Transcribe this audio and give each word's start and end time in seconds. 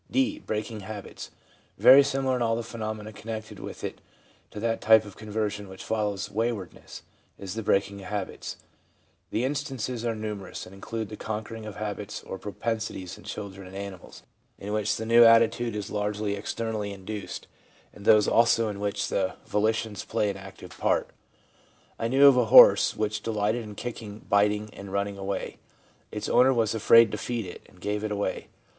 (d) 0.09 0.39
Breaking 0.39 0.79
Habits. 0.79 1.29
Very 1.77 2.01
similar 2.03 2.35
in 2.35 2.41
all 2.41 2.55
the 2.55 2.63
phenomena 2.63 3.13
connected 3.13 3.59
with 3.59 3.83
it 3.83 4.01
to 4.49 4.59
that 4.59 4.81
type 4.81 5.05
of 5.05 5.15
conversion 5.15 5.69
which 5.69 5.83
follows 5.83 6.31
waywardness, 6.31 7.03
is 7.37 7.53
the 7.53 7.61
breaking 7.61 8.01
of 8.01 8.07
habits. 8.07 8.57
The 9.29 9.45
instances 9.45 10.03
are 10.03 10.15
numerous, 10.15 10.65
and 10.65 10.73
include 10.73 11.09
the 11.09 11.17
conquering 11.17 11.67
of 11.67 11.75
habits 11.75 12.23
or 12.23 12.39
propensities 12.39 13.15
in 13.15 13.25
children 13.25 13.67
and 13.67 13.75
animals, 13.75 14.23
in 14.57 14.73
which 14.73 14.95
the 14.95 15.05
new 15.05 15.23
attitude 15.23 15.75
is 15.75 15.91
largely 15.91 16.33
externally 16.33 16.91
induced, 16.91 17.45
and 17.93 18.03
those 18.03 18.27
also 18.27 18.69
in 18.69 18.79
which 18.79 19.07
the 19.07 19.15
II 19.15 19.21
142 19.21 19.37
THE 19.37 19.41
PSYCHOLOGY 19.43 19.43
OF 19.45 19.53
RELIGION 19.53 19.93
volitions 20.01 20.11
play 20.11 20.29
an 20.31 20.47
active 20.65 20.79
part.' 20.81 21.09
I 22.03 22.07
knew 22.07 22.25
of 22.25 22.37
a 22.37 22.45
horse 22.45 22.95
which 22.95 23.21
delighted 23.21 23.61
in 23.63 23.75
kicking, 23.75 24.25
biting, 24.27 24.71
and 24.73 24.91
running 24.91 25.19
away. 25.19 25.59
Its 26.11 26.27
owner 26.27 26.51
was 26.55 26.73
afraid 26.73 27.11
to 27.11 27.19
feed 27.19 27.45
it, 27.45 27.61
and 27.69 27.79
gave 27.79 28.03
it 28.03 28.11
away. 28.11 28.47